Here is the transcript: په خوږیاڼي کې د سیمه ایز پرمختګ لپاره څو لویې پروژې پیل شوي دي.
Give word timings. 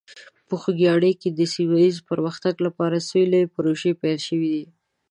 په 0.47 0.55
خوږیاڼي 0.61 1.13
کې 1.21 1.29
د 1.33 1.41
سیمه 1.53 1.77
ایز 1.83 1.97
پرمختګ 2.09 2.53
لپاره 2.65 3.05
څو 3.07 3.19
لویې 3.31 3.51
پروژې 3.55 3.91
پیل 4.01 4.19
شوي 4.27 4.49
دي. 4.55 4.65